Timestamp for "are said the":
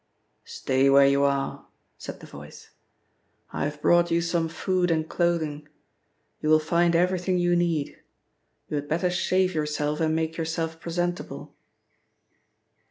1.23-2.25